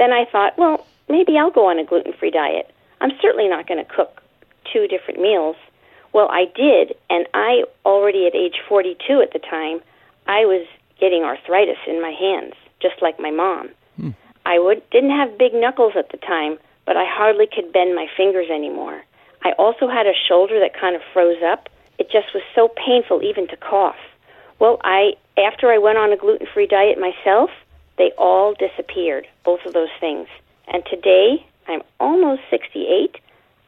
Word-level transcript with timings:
then 0.00 0.12
I 0.12 0.24
thought, 0.24 0.56
well, 0.56 0.86
maybe 1.10 1.36
I'll 1.36 1.50
go 1.50 1.68
on 1.68 1.78
a 1.78 1.84
gluten 1.84 2.14
free 2.18 2.30
diet. 2.30 2.72
I'm 3.02 3.12
certainly 3.20 3.48
not 3.48 3.68
going 3.68 3.84
to 3.84 3.92
cook 3.92 4.22
two 4.72 4.88
different 4.88 5.20
meals. 5.20 5.56
Well, 6.14 6.28
I 6.30 6.46
did, 6.56 6.96
and 7.10 7.26
I 7.34 7.64
already 7.84 8.26
at 8.26 8.34
age 8.34 8.56
42 8.66 9.20
at 9.20 9.34
the 9.34 9.38
time, 9.38 9.80
I 10.26 10.46
was 10.46 10.66
getting 10.98 11.22
arthritis 11.22 11.76
in 11.86 12.00
my 12.00 12.10
hands, 12.10 12.54
just 12.80 13.02
like 13.02 13.20
my 13.20 13.30
mom. 13.30 13.68
Hmm. 13.96 14.10
I 14.46 14.58
would 14.58 14.82
didn't 14.90 15.10
have 15.10 15.36
big 15.38 15.52
knuckles 15.52 15.92
at 15.96 16.10
the 16.10 16.16
time, 16.16 16.58
but 16.86 16.96
I 16.96 17.04
hardly 17.06 17.46
could 17.46 17.70
bend 17.72 17.94
my 17.94 18.06
fingers 18.16 18.48
anymore. 18.50 19.02
I 19.44 19.52
also 19.52 19.86
had 19.86 20.06
a 20.06 20.16
shoulder 20.28 20.58
that 20.60 20.78
kind 20.78 20.96
of 20.96 21.02
froze 21.12 21.42
up. 21.44 21.68
It 21.98 22.10
just 22.10 22.32
was 22.34 22.42
so 22.54 22.68
painful 22.68 23.22
even 23.22 23.46
to 23.48 23.56
cough. 23.56 24.00
Well, 24.58 24.78
I 24.82 25.12
after 25.36 25.70
I 25.70 25.78
went 25.78 25.98
on 25.98 26.12
a 26.12 26.16
gluten-free 26.16 26.66
diet 26.66 26.98
myself, 26.98 27.50
they 28.00 28.12
all 28.16 28.54
disappeared, 28.54 29.26
both 29.44 29.60
of 29.66 29.74
those 29.74 29.90
things. 30.00 30.26
And 30.68 30.82
today, 30.88 31.46
I'm 31.68 31.82
almost 32.00 32.40
68. 32.50 33.16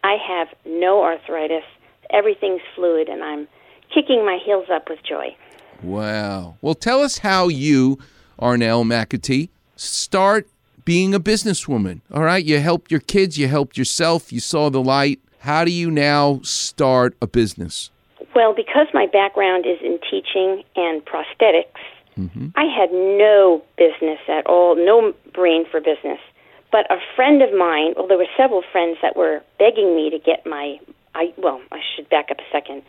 I 0.03 0.17
have 0.27 0.49
no 0.65 1.05
arthritis. 1.05 1.65
Everything's 2.09 2.63
fluid 2.75 3.11
and 3.11 3.23
I'm 3.23 3.47
kicking 3.95 4.25
my 4.25 4.39
heels 4.43 4.69
up 4.73 4.89
with 4.89 5.01
joy. 5.07 5.37
Wow. 5.83 6.57
Well, 6.63 6.75
tell 6.75 7.03
us 7.03 7.19
how 7.19 7.49
you, 7.49 7.99
Arnell 8.41 8.85
McAtee, 8.85 9.51
start 9.77 10.49
being 10.87 11.15
a 11.15 11.21
businesswoman. 11.21 12.01
All 12.11 12.23
right, 12.23 12.43
you 12.43 12.59
helped 12.59 12.91
your 12.91 13.01
kids, 13.01 13.37
you 13.37 13.49
helped 13.49 13.77
yourself, 13.77 14.33
you 14.33 14.41
saw 14.41 14.71
the 14.71 14.83
light. 14.83 15.21
How 15.41 15.67
do 15.67 15.71
you 15.71 15.91
now 15.91 16.41
start 16.43 17.17
a 17.21 17.27
business? 17.27 17.91
Well, 18.35 18.55
because 18.55 18.87
my 18.95 19.07
background 19.13 19.67
is 19.67 19.79
in 19.83 19.99
teaching 20.11 20.65
and 20.75 21.03
prosthetics, 21.05 21.83
mm-hmm. 22.19 22.49
I 22.57 22.65
had 22.65 22.93
no 22.93 23.63
business 23.77 24.19
at 24.29 24.47
all, 24.47 24.77
no 24.77 25.15
brain 25.33 25.65
for 25.71 25.81
business. 25.81 26.19
But 26.71 26.91
a 26.91 26.97
friend 27.15 27.43
of 27.43 27.53
mine, 27.53 27.93
well, 27.97 28.09
there 28.09 28.17
were 28.17 28.33
several 28.37 28.63
friends 28.73 28.99
that 29.03 29.15
were 29.15 29.43
begging 29.59 29.95
me 29.95 30.11
to 30.11 30.19
get 30.19 30.47
my, 30.47 30.79
I 31.15 31.33
well, 31.37 31.61
I 31.71 31.81
should 31.95 32.09
back 32.09 32.31
up 32.31 32.39
a 32.39 32.49
second. 32.51 32.83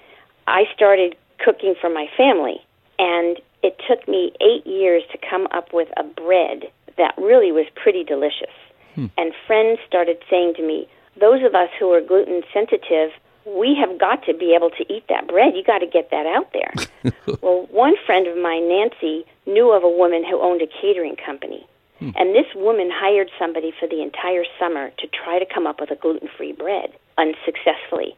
I 0.47 0.63
started 0.73 1.16
cooking 1.44 1.75
for 1.79 1.89
my 1.89 2.07
family, 2.16 2.61
and 2.97 3.39
it 3.61 3.75
took 3.88 4.07
me 4.07 4.31
eight 4.41 4.66
years 4.66 5.03
to 5.11 5.17
come 5.17 5.47
up 5.51 5.73
with 5.73 5.89
a 5.97 6.03
bread 6.03 6.71
that 6.97 7.13
really 7.17 7.51
was 7.51 7.66
pretty 7.75 8.03
delicious. 8.03 8.53
Hmm. 8.95 9.07
And 9.17 9.33
friends 9.47 9.79
started 9.88 10.17
saying 10.29 10.53
to 10.57 10.63
me, 10.63 10.88
those 11.19 11.44
of 11.44 11.53
us 11.53 11.69
who 11.79 11.91
are 11.94 12.01
gluten 12.01 12.41
sensitive 12.53 13.11
we 13.45 13.75
have 13.75 13.99
got 13.99 14.25
to 14.25 14.33
be 14.33 14.53
able 14.55 14.69
to 14.72 14.94
eat 14.94 15.03
that 15.09 15.27
bread. 15.27 15.53
You 15.55 15.63
got 15.63 15.80
to 15.80 15.88
get 15.88 16.11
that 16.11 16.25
out 16.25 16.53
there. 16.53 17.13
well, 17.41 17.67
one 17.72 17.95
friend 18.05 18.27
of 18.27 18.38
mine, 18.38 18.69
Nancy, 18.69 19.25
knew 19.45 19.72
of 19.72 19.83
a 19.83 19.89
woman 19.89 20.23
who 20.23 20.41
owned 20.41 20.61
a 20.61 20.67
catering 20.81 21.16
company. 21.16 21.67
Hmm. 22.00 22.11
And 22.16 22.35
this 22.35 22.47
woman 22.55 22.89
hired 22.91 23.30
somebody 23.38 23.73
for 23.77 23.88
the 23.88 24.02
entire 24.02 24.44
summer 24.59 24.91
to 24.97 25.08
try 25.08 25.39
to 25.39 25.45
come 25.45 25.67
up 25.67 25.80
with 25.80 25.91
a 25.91 25.95
gluten 25.95 26.30
free 26.38 26.53
bread 26.53 26.94
unsuccessfully. 27.17 28.16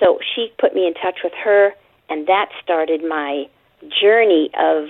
So 0.00 0.18
she 0.34 0.52
put 0.58 0.74
me 0.74 0.86
in 0.86 0.94
touch 0.94 1.20
with 1.22 1.32
her, 1.44 1.72
and 2.08 2.26
that 2.26 2.50
started 2.62 3.02
my 3.02 3.48
journey 4.00 4.50
of 4.58 4.88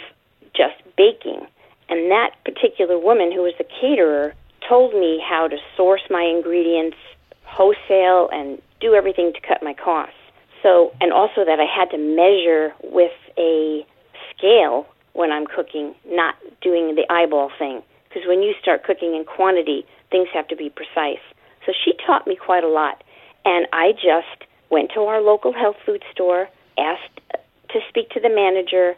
just 0.54 0.76
baking. 0.96 1.46
And 1.88 2.10
that 2.10 2.30
particular 2.44 2.98
woman, 2.98 3.30
who 3.30 3.42
was 3.42 3.54
the 3.58 3.66
caterer, 3.80 4.34
told 4.66 4.94
me 4.94 5.22
how 5.22 5.48
to 5.48 5.56
source 5.76 6.02
my 6.08 6.22
ingredients 6.22 6.96
wholesale 7.44 8.28
and 8.32 8.60
do 8.84 8.94
everything 8.94 9.32
to 9.32 9.40
cut 9.40 9.62
my 9.62 9.72
costs. 9.72 10.20
So, 10.62 10.92
and 11.00 11.12
also 11.12 11.44
that 11.44 11.58
I 11.60 11.64
had 11.64 11.90
to 11.90 11.98
measure 11.98 12.72
with 12.82 13.16
a 13.38 13.86
scale 14.30 14.86
when 15.12 15.32
I'm 15.32 15.46
cooking, 15.46 15.94
not 16.06 16.34
doing 16.60 16.94
the 16.94 17.04
eyeball 17.10 17.50
thing. 17.58 17.82
Because 18.08 18.28
when 18.28 18.42
you 18.42 18.54
start 18.60 18.84
cooking 18.84 19.14
in 19.14 19.24
quantity, 19.24 19.84
things 20.10 20.28
have 20.32 20.48
to 20.48 20.56
be 20.56 20.70
precise. 20.70 21.22
So 21.66 21.72
she 21.72 21.92
taught 22.06 22.26
me 22.26 22.36
quite 22.36 22.64
a 22.64 22.68
lot. 22.68 23.02
And 23.44 23.66
I 23.72 23.92
just 23.92 24.48
went 24.70 24.90
to 24.94 25.00
our 25.00 25.20
local 25.20 25.52
health 25.52 25.76
food 25.84 26.02
store, 26.12 26.48
asked 26.78 27.20
uh, 27.32 27.38
to 27.72 27.80
speak 27.88 28.10
to 28.10 28.20
the 28.20 28.30
manager, 28.30 28.94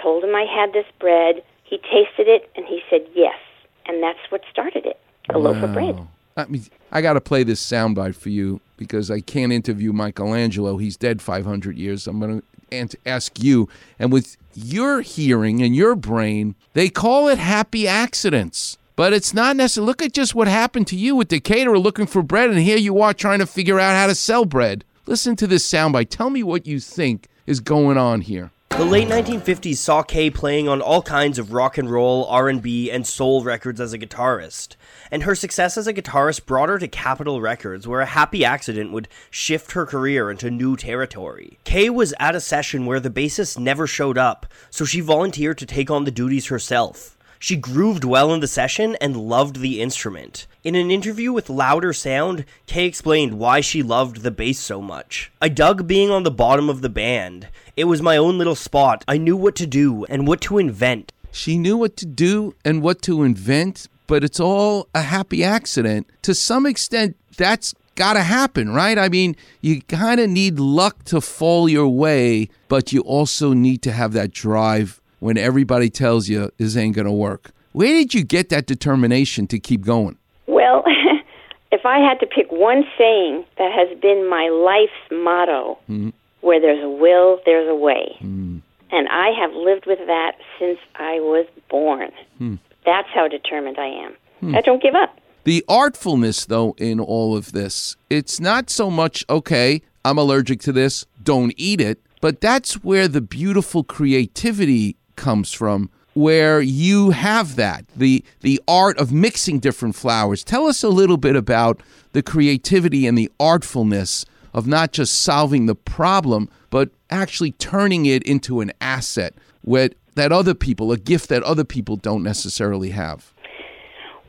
told 0.00 0.24
him 0.24 0.34
I 0.34 0.44
had 0.44 0.72
this 0.72 0.86
bread. 0.98 1.42
He 1.64 1.78
tasted 1.78 2.26
it 2.28 2.50
and 2.56 2.66
he 2.66 2.80
said 2.90 3.06
yes. 3.14 3.38
And 3.86 4.02
that's 4.02 4.18
what 4.30 4.42
started 4.50 4.86
it 4.86 4.98
a 5.28 5.38
wow. 5.38 5.52
loaf 5.52 5.62
of 5.62 5.72
bread. 5.72 6.08
I 6.36 6.46
mean, 6.46 6.64
I 6.90 7.02
got 7.02 7.14
to 7.14 7.20
play 7.20 7.42
this 7.42 7.64
soundbite 7.64 8.14
for 8.14 8.30
you 8.30 8.60
because 8.80 9.10
I 9.10 9.20
can't 9.20 9.52
interview 9.52 9.92
Michelangelo. 9.92 10.78
He's 10.78 10.96
dead 10.96 11.20
500 11.20 11.76
years. 11.76 12.06
I'm 12.06 12.18
going 12.18 12.42
to 12.70 12.98
ask 13.06 13.40
you. 13.40 13.68
And 13.98 14.10
with 14.10 14.38
your 14.54 15.02
hearing 15.02 15.62
and 15.62 15.76
your 15.76 15.94
brain, 15.94 16.54
they 16.72 16.88
call 16.88 17.28
it 17.28 17.38
happy 17.38 17.86
accidents. 17.86 18.78
But 18.96 19.12
it's 19.12 19.34
not 19.34 19.56
necessary. 19.56 19.86
Look 19.86 20.02
at 20.02 20.14
just 20.14 20.34
what 20.34 20.48
happened 20.48 20.86
to 20.88 20.96
you 20.96 21.14
with 21.14 21.28
the 21.28 21.40
caterer 21.40 21.78
looking 21.78 22.06
for 22.06 22.22
bread, 22.22 22.48
and 22.48 22.58
here 22.58 22.78
you 22.78 23.00
are 23.02 23.12
trying 23.12 23.38
to 23.40 23.46
figure 23.46 23.78
out 23.78 23.96
how 23.96 24.06
to 24.06 24.14
sell 24.14 24.46
bread. 24.46 24.84
Listen 25.06 25.36
to 25.36 25.46
this 25.46 25.70
soundbite. 25.70 26.08
Tell 26.08 26.30
me 26.30 26.42
what 26.42 26.66
you 26.66 26.80
think 26.80 27.28
is 27.46 27.60
going 27.60 27.98
on 27.98 28.22
here. 28.22 28.50
The 28.70 28.84
late 28.86 29.08
1950s 29.08 29.76
saw 29.76 30.02
Kaye 30.02 30.30
playing 30.30 30.68
on 30.68 30.80
all 30.80 31.02
kinds 31.02 31.38
of 31.38 31.52
rock 31.52 31.76
and 31.76 31.90
roll, 31.90 32.24
R&B, 32.26 32.90
and 32.90 33.06
soul 33.06 33.44
records 33.44 33.78
as 33.78 33.92
a 33.92 33.98
guitarist 33.98 34.76
and 35.10 35.22
her 35.22 35.34
success 35.34 35.76
as 35.76 35.86
a 35.86 35.94
guitarist 35.94 36.46
brought 36.46 36.68
her 36.68 36.78
to 36.78 36.88
Capitol 36.88 37.40
Records, 37.40 37.86
where 37.86 38.00
a 38.00 38.06
happy 38.06 38.44
accident 38.44 38.92
would 38.92 39.08
shift 39.30 39.72
her 39.72 39.86
career 39.86 40.30
into 40.30 40.50
new 40.50 40.76
territory. 40.76 41.58
Kaye 41.64 41.90
was 41.90 42.14
at 42.18 42.34
a 42.34 42.40
session 42.40 42.86
where 42.86 43.00
the 43.00 43.10
bassist 43.10 43.58
never 43.58 43.86
showed 43.86 44.18
up, 44.18 44.46
so 44.70 44.84
she 44.84 45.00
volunteered 45.00 45.58
to 45.58 45.66
take 45.66 45.90
on 45.90 46.04
the 46.04 46.10
duties 46.10 46.46
herself. 46.46 47.16
She 47.42 47.56
grooved 47.56 48.04
well 48.04 48.34
in 48.34 48.40
the 48.40 48.46
session 48.46 48.96
and 49.00 49.16
loved 49.16 49.60
the 49.60 49.80
instrument. 49.80 50.46
In 50.62 50.74
an 50.74 50.90
interview 50.90 51.32
with 51.32 51.48
Louder 51.48 51.94
Sound, 51.94 52.44
Kaye 52.66 52.84
explained 52.84 53.38
why 53.38 53.62
she 53.62 53.82
loved 53.82 54.18
the 54.18 54.30
bass 54.30 54.58
so 54.58 54.82
much. 54.82 55.32
I 55.40 55.48
dug 55.48 55.86
being 55.86 56.10
on 56.10 56.22
the 56.22 56.30
bottom 56.30 56.68
of 56.68 56.82
the 56.82 56.90
band. 56.90 57.48
It 57.78 57.84
was 57.84 58.02
my 58.02 58.18
own 58.18 58.36
little 58.36 58.54
spot. 58.54 59.06
I 59.08 59.16
knew 59.16 59.38
what 59.38 59.54
to 59.56 59.66
do 59.66 60.04
and 60.04 60.28
what 60.28 60.42
to 60.42 60.58
invent. 60.58 61.14
She 61.32 61.56
knew 61.56 61.78
what 61.78 61.96
to 61.96 62.04
do 62.04 62.56
and 62.62 62.82
what 62.82 63.00
to 63.02 63.22
invent, 63.22 63.88
but 64.10 64.24
it's 64.24 64.40
all 64.40 64.88
a 64.92 65.02
happy 65.02 65.44
accident. 65.44 66.10
To 66.22 66.34
some 66.34 66.66
extent, 66.66 67.16
that's 67.36 67.76
got 67.94 68.14
to 68.14 68.22
happen, 68.22 68.70
right? 68.70 68.98
I 68.98 69.08
mean, 69.08 69.36
you 69.60 69.82
kind 69.82 70.18
of 70.18 70.28
need 70.28 70.58
luck 70.58 71.04
to 71.04 71.20
fall 71.20 71.68
your 71.68 71.86
way, 71.86 72.48
but 72.66 72.92
you 72.92 73.02
also 73.02 73.52
need 73.52 73.82
to 73.82 73.92
have 73.92 74.12
that 74.14 74.32
drive 74.32 75.00
when 75.20 75.38
everybody 75.38 75.90
tells 75.90 76.28
you 76.28 76.50
this 76.58 76.76
ain't 76.76 76.96
going 76.96 77.06
to 77.06 77.12
work. 77.12 77.52
Where 77.70 77.92
did 77.92 78.12
you 78.12 78.24
get 78.24 78.48
that 78.48 78.66
determination 78.66 79.46
to 79.46 79.60
keep 79.60 79.82
going? 79.82 80.18
Well, 80.48 80.82
if 81.70 81.86
I 81.86 82.00
had 82.00 82.18
to 82.18 82.26
pick 82.26 82.50
one 82.50 82.82
saying 82.98 83.44
that 83.58 83.70
has 83.70 83.96
been 84.00 84.28
my 84.28 84.48
life's 84.48 85.22
motto, 85.22 85.78
mm-hmm. 85.88 86.08
where 86.40 86.60
there's 86.60 86.82
a 86.82 86.88
will, 86.88 87.38
there's 87.46 87.68
a 87.68 87.76
way. 87.76 88.16
Mm. 88.20 88.60
And 88.90 89.08
I 89.08 89.28
have 89.40 89.52
lived 89.52 89.86
with 89.86 90.00
that 90.08 90.32
since 90.58 90.80
I 90.96 91.20
was 91.20 91.46
born. 91.68 92.10
Mm. 92.40 92.58
That's 92.90 93.08
how 93.14 93.28
determined 93.28 93.78
I 93.78 93.86
am. 93.86 94.16
Hmm. 94.40 94.56
I 94.56 94.62
don't 94.62 94.82
give 94.82 94.96
up. 94.96 95.16
The 95.44 95.64
artfulness, 95.68 96.44
though, 96.44 96.74
in 96.76 96.98
all 96.98 97.36
of 97.36 97.52
this, 97.52 97.94
it's 98.10 98.40
not 98.40 98.68
so 98.68 98.90
much, 98.90 99.24
okay, 99.30 99.80
I'm 100.04 100.18
allergic 100.18 100.60
to 100.62 100.72
this, 100.72 101.06
don't 101.22 101.54
eat 101.56 101.80
it, 101.80 102.00
but 102.20 102.40
that's 102.40 102.82
where 102.82 103.06
the 103.06 103.20
beautiful 103.20 103.84
creativity 103.84 104.96
comes 105.14 105.52
from 105.52 105.88
where 106.14 106.60
you 106.60 107.10
have 107.10 107.54
that 107.54 107.84
the 107.94 108.24
the 108.40 108.60
art 108.66 108.98
of 108.98 109.12
mixing 109.12 109.60
different 109.60 109.94
flours 109.94 110.42
tell 110.42 110.66
us 110.66 110.82
a 110.82 110.88
little 110.88 111.16
bit 111.16 111.36
about 111.36 111.80
the 112.12 112.22
creativity 112.22 113.06
and 113.06 113.16
the 113.16 113.30
artfulness 113.38 114.24
of 114.52 114.66
not 114.66 114.90
just 114.90 115.22
solving 115.22 115.66
the 115.66 115.74
problem 115.74 116.48
but 116.68 116.90
actually 117.10 117.52
turning 117.52 118.06
it 118.06 118.24
into 118.24 118.60
an 118.60 118.72
asset 118.80 119.34
with 119.62 119.94
that 120.20 120.32
other 120.32 120.52
people, 120.52 120.92
a 120.92 120.98
gift 120.98 121.30
that 121.30 121.42
other 121.44 121.64
people 121.64 121.96
don't 121.96 122.22
necessarily 122.22 122.90
have? 122.90 123.32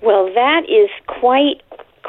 Well, 0.02 0.34
that 0.34 0.64
is 0.70 0.90
quite 1.06 1.62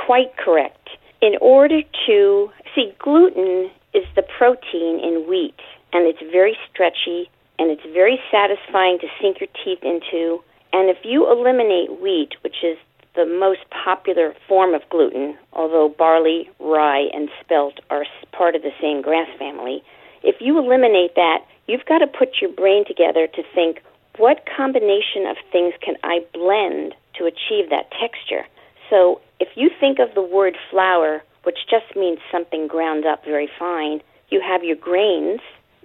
quite 0.06 0.36
correct. 0.36 0.88
In 1.20 1.34
order 1.40 1.82
to 2.06 2.50
see 2.74 2.92
gluten 3.00 3.70
is 3.92 4.04
the 4.14 4.22
protein 4.22 5.00
in 5.02 5.26
wheat 5.28 5.58
and 5.92 6.06
it's 6.06 6.22
very 6.30 6.56
stretchy 6.70 7.28
and 7.58 7.70
it's 7.70 7.82
very 7.92 8.20
satisfying 8.30 8.98
to 9.00 9.08
sink 9.20 9.40
your 9.40 9.50
teeth 9.64 9.82
into. 9.82 10.38
And 10.72 10.88
if 10.88 10.98
you 11.02 11.30
eliminate 11.30 12.00
wheat, 12.00 12.30
which 12.42 12.62
is 12.62 12.78
the 13.14 13.26
most 13.26 13.60
popular 13.84 14.32
form 14.48 14.74
of 14.74 14.82
gluten, 14.90 15.36
although 15.52 15.92
barley, 15.98 16.48
rye, 16.60 17.08
and 17.12 17.28
spelt 17.44 17.74
are 17.90 18.06
part 18.30 18.54
of 18.54 18.62
the 18.62 18.72
same 18.80 19.02
grass 19.02 19.28
family, 19.38 19.82
if 20.22 20.36
you 20.40 20.56
eliminate 20.58 21.14
that, 21.16 21.44
you've 21.72 21.86
got 21.86 21.98
to 21.98 22.06
put 22.06 22.42
your 22.42 22.52
brain 22.52 22.84
together 22.86 23.26
to 23.26 23.42
think 23.54 23.80
what 24.18 24.44
combination 24.44 25.26
of 25.26 25.38
things 25.50 25.72
can 25.80 25.94
I 26.04 26.20
blend 26.34 26.94
to 27.14 27.24
achieve 27.24 27.70
that 27.70 27.90
texture? 27.98 28.46
So 28.90 29.22
if 29.40 29.48
you 29.56 29.70
think 29.80 29.98
of 29.98 30.14
the 30.14 30.20
word 30.20 30.54
flour, 30.70 31.22
which 31.44 31.56
just 31.70 31.96
means 31.96 32.18
something 32.30 32.68
ground 32.68 33.06
up 33.06 33.24
very 33.24 33.48
fine, 33.58 34.02
you 34.28 34.42
have 34.42 34.62
your 34.62 34.76
grains, 34.76 35.40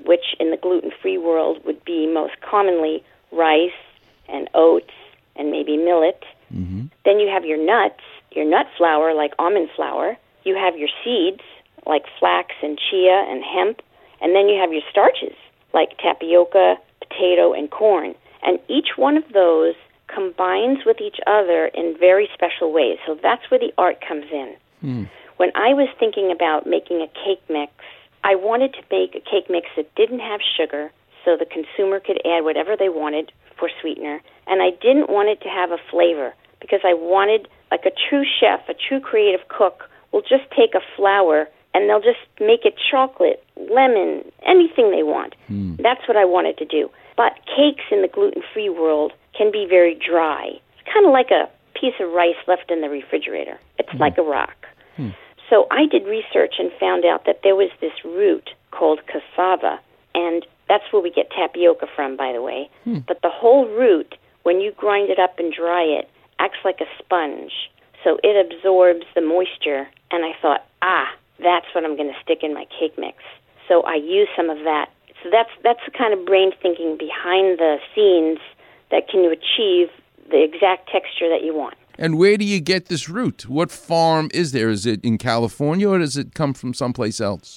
which 0.06 0.36
in 0.42 0.52
the 0.52 0.58
gluten 0.58 0.92
free 1.02 1.18
world 1.18 1.64
would 1.66 1.84
be 1.86 2.06
most 2.06 2.34
commonly 2.42 3.02
rice 3.32 3.72
and 4.28 4.50
oats 4.54 4.94
and 5.38 5.52
maybe 5.52 5.78
millet. 5.78 6.22
Mm-hmm. 6.54 6.88
Then 7.06 7.20
you 7.22 7.30
have 7.30 7.46
your 7.46 7.64
nuts, 7.66 8.04
your 8.32 8.44
nut 8.44 8.68
flour 8.78 9.14
like 9.14 9.32
almond 9.40 9.70
flour. 9.74 10.18
You 10.44 10.56
have 10.56 10.78
your 10.78 10.90
seeds 11.02 11.44
like 11.86 12.04
flax 12.20 12.56
and 12.62 12.78
chia 12.78 13.24
and 13.30 13.42
hemp. 13.42 13.82
And 14.20 14.36
then 14.36 14.50
you 14.50 14.60
have 14.60 14.74
your 14.74 14.84
starches 14.92 15.36
like 15.74 15.98
tapioca, 15.98 16.76
potato, 17.02 17.54
and 17.54 17.70
corn. 17.70 18.16
And 18.44 18.60
each 18.68 18.98
one 18.98 19.18
of 19.18 19.24
those 19.34 19.76
combines 20.14 20.80
with 20.86 21.02
each 21.02 21.18
other 21.28 21.68
in 21.68 21.96
very 22.00 22.30
special 22.34 22.72
ways. 22.72 22.98
So 23.06 23.18
that's 23.22 23.50
where 23.52 23.60
the 23.60 23.74
art 23.78 23.98
comes 24.08 24.26
in. 24.32 24.56
Mm. 24.84 25.10
When 25.38 25.52
I 25.56 25.74
was 25.74 25.90
thinking 26.00 26.32
about 26.32 26.66
making 26.66 27.02
a 27.02 27.08
cake 27.08 27.44
mix, 27.50 27.72
I 28.24 28.36
wanted 28.36 28.74
to 28.74 28.82
make 28.92 29.16
a 29.16 29.20
cake 29.20 29.50
mix 29.50 29.68
that 29.76 29.94
didn't 29.96 30.20
have 30.20 30.40
sugar 30.42 30.92
so 31.24 31.38
the 31.38 31.46
consumer 31.46 32.00
could 32.00 32.20
add 32.26 32.44
whatever 32.44 32.76
they 32.78 32.90
wanted 32.90 33.32
for 33.58 33.70
sweetener. 33.82 34.22
And 34.48 34.62
I 34.62 34.72
didn't 34.72 35.10
want 35.10 35.30
it 35.30 35.42
to 35.42 35.50
have 35.50 35.72
a 35.72 35.78
flavor 35.92 36.34
because 36.62 36.80
I 36.84 36.94
wanted, 36.94 37.48
like 37.70 37.86
a 37.86 37.92
true 38.10 38.24
chef, 38.40 38.62
a 38.70 38.74
true 38.74 39.00
creative 39.00 39.48
cook, 39.50 39.84
will 40.12 40.22
just 40.22 40.50
take 40.56 40.74
a 40.74 40.82
flour 40.96 41.48
and 41.78 41.88
they'll 41.88 42.02
just 42.02 42.26
make 42.40 42.66
it 42.66 42.74
chocolate, 42.90 43.44
lemon, 43.70 44.26
anything 44.42 44.90
they 44.90 45.04
want. 45.04 45.36
Mm. 45.48 45.78
That's 45.78 46.08
what 46.08 46.18
I 46.18 46.26
wanted 46.26 46.58
to 46.58 46.66
do. 46.66 46.90
But 47.16 47.34
cakes 47.46 47.86
in 47.92 48.02
the 48.02 48.08
gluten 48.08 48.42
free 48.52 48.70
world 48.70 49.14
can 49.38 49.52
be 49.52 49.68
very 49.70 49.94
dry. 49.94 50.58
It's 50.74 50.92
kind 50.92 51.06
of 51.06 51.12
like 51.12 51.30
a 51.30 51.48
piece 51.80 51.94
of 52.00 52.12
rice 52.12 52.42
left 52.48 52.72
in 52.72 52.82
the 52.82 52.90
refrigerator, 52.90 53.60
it's 53.78 53.90
mm. 53.90 54.00
like 54.00 54.18
a 54.18 54.24
rock. 54.24 54.66
Mm. 54.98 55.14
So 55.52 55.68
I 55.70 55.86
did 55.86 56.06
research 56.08 56.56
and 56.58 56.72
found 56.80 57.06
out 57.06 57.26
that 57.26 57.42
there 57.44 57.56
was 57.56 57.70
this 57.80 57.94
root 58.04 58.50
called 58.72 59.02
cassava, 59.06 59.80
and 60.16 60.46
that's 60.68 60.84
where 60.92 61.02
we 61.02 61.12
get 61.12 61.30
tapioca 61.30 61.86
from, 61.96 62.18
by 62.18 62.34
the 62.34 62.42
way. 62.42 62.70
Hmm. 62.84 63.00
But 63.08 63.22
the 63.22 63.30
whole 63.30 63.66
root, 63.70 64.16
when 64.44 64.60
you 64.60 64.74
grind 64.76 65.10
it 65.10 65.20
up 65.20 65.40
and 65.40 65.54
dry 65.54 65.84
it, 65.84 66.10
acts 66.40 66.58
like 66.66 66.82
a 66.82 66.90
sponge. 67.00 67.54
So 68.04 68.18
it 68.24 68.36
absorbs 68.36 69.06
the 69.16 69.22
moisture, 69.22 69.88
and 70.12 70.26
I 70.26 70.32
thought, 70.42 70.66
ah, 70.82 71.08
that's 71.40 71.68
what 71.74 71.84
I'm 71.84 71.96
going 71.96 72.12
to 72.12 72.20
stick 72.24 72.40
in 72.42 72.54
my 72.54 72.66
cake 72.80 72.94
mix. 72.98 73.18
So 73.68 73.82
I 73.84 73.96
use 73.96 74.28
some 74.36 74.50
of 74.50 74.60
that. 74.60 74.90
So 75.24 75.30
that's 75.32 75.50
that's 75.64 75.80
the 75.86 75.92
kind 75.92 76.14
of 76.14 76.26
brain 76.26 76.52
thinking 76.62 76.98
behind 76.98 77.60
the 77.60 77.78
scenes 77.94 78.40
that 78.92 79.10
can 79.10 79.26
achieve 79.26 79.90
the 80.30 80.44
exact 80.44 80.90
texture 80.90 81.30
that 81.30 81.44
you 81.44 81.56
want. 81.56 81.76
And 82.00 82.18
where 82.18 82.38
do 82.38 82.46
you 82.46 82.60
get 82.60 82.88
this 82.88 83.10
root? 83.10 83.50
What 83.50 83.72
farm 83.72 84.30
is 84.34 84.52
there? 84.52 84.70
Is 84.70 84.86
it 84.86 85.04
in 85.04 85.18
California 85.18 85.90
or 85.90 85.98
does 85.98 86.16
it 86.16 86.36
come 86.36 86.54
from 86.54 86.74
someplace 86.74 87.20
else? 87.20 87.56